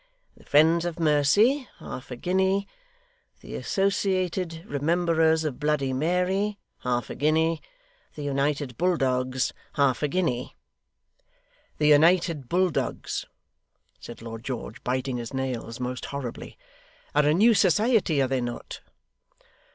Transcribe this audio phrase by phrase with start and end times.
[0.35, 2.67] The Friends of Mercy, half a guinea.
[3.41, 7.61] The Associated Rememberers of Bloody Mary, half a guinea.
[8.15, 10.55] The United Bulldogs, half a guinea."'
[11.77, 13.27] 'The United Bulldogs,'
[13.99, 16.57] said Lord George, biting his nails most horribly,
[17.13, 18.81] 'are a new society, are they not?